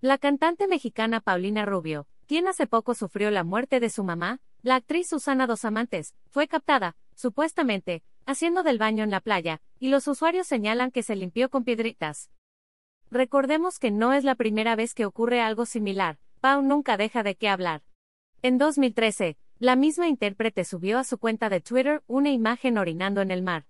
[0.00, 4.76] La cantante mexicana Paulina Rubio, quien hace poco sufrió la muerte de su mamá, la
[4.76, 10.06] actriz Susana Dos Amantes, fue captada, supuestamente, haciendo del baño en la playa, y los
[10.06, 12.30] usuarios señalan que se limpió con piedritas.
[13.10, 17.34] Recordemos que no es la primera vez que ocurre algo similar, Pau nunca deja de
[17.34, 17.82] qué hablar.
[18.42, 23.32] En 2013, la misma intérprete subió a su cuenta de Twitter una imagen orinando en
[23.32, 23.66] el mar.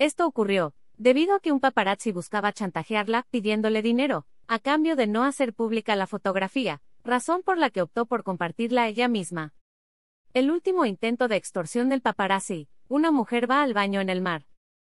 [0.00, 5.24] Esto ocurrió, debido a que un paparazzi buscaba chantajearla pidiéndole dinero, a cambio de no
[5.24, 9.54] hacer pública la fotografía, razón por la que optó por compartirla ella misma.
[10.34, 14.46] El último intento de extorsión del paparazzi, una mujer va al baño en el mar.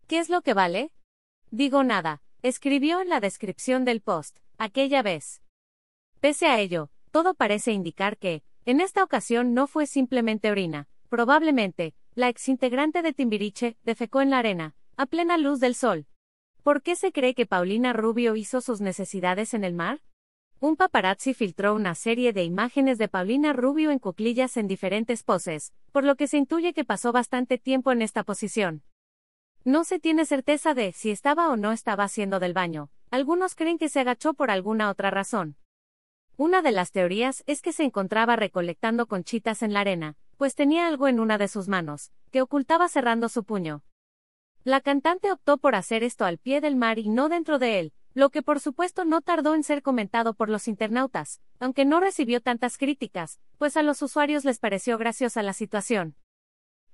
[0.07, 0.93] ¿Qué es lo que vale?
[1.51, 5.43] Digo nada, escribió en la descripción del post, aquella vez.
[6.21, 11.95] Pese a ello, todo parece indicar que, en esta ocasión no fue simplemente orina, probablemente,
[12.15, 16.07] la exintegrante de Timbiriche defecó en la arena, a plena luz del sol.
[16.63, 20.01] ¿Por qué se cree que Paulina Rubio hizo sus necesidades en el mar?
[20.61, 25.73] Un paparazzi filtró una serie de imágenes de Paulina Rubio en cuclillas en diferentes poses,
[25.91, 28.83] por lo que se intuye que pasó bastante tiempo en esta posición.
[29.65, 32.91] No se tiene certeza de si estaba o no estaba haciendo del baño.
[33.11, 35.57] Algunos creen que se agachó por alguna otra razón.
[36.37, 40.87] Una de las teorías es que se encontraba recolectando conchitas en la arena, pues tenía
[40.87, 43.83] algo en una de sus manos, que ocultaba cerrando su puño.
[44.63, 47.93] La cantante optó por hacer esto al pie del mar y no dentro de él,
[48.13, 52.43] lo que por supuesto no tardó en ser comentado por los internautas, aunque no recibió
[52.43, 56.15] tantas críticas, pues a los usuarios les pareció graciosa la situación.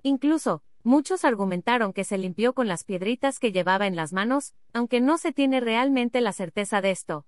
[0.03, 5.01] Incluso, muchos argumentaron que se limpió con las piedritas que llevaba en las manos, aunque
[5.01, 7.27] no se tiene realmente la certeza de esto.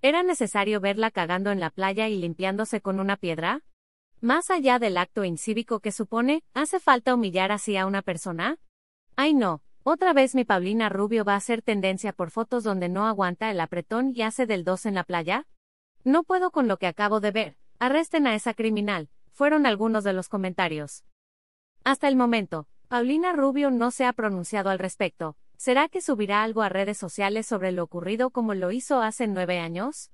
[0.00, 3.62] ¿Era necesario verla cagando en la playa y limpiándose con una piedra?
[4.22, 8.58] Más allá del acto incívico que supone, ¿hace falta humillar así a una persona?
[9.22, 13.06] Ay no, otra vez mi Paulina Rubio va a hacer tendencia por fotos donde no
[13.06, 15.46] aguanta el apretón y hace del 2 en la playa.
[16.04, 17.58] No puedo con lo que acabo de ver.
[17.78, 21.04] Arresten a esa criminal, fueron algunos de los comentarios.
[21.84, 25.36] Hasta el momento, Paulina Rubio no se ha pronunciado al respecto.
[25.58, 29.58] ¿Será que subirá algo a redes sociales sobre lo ocurrido como lo hizo hace nueve
[29.58, 30.10] años?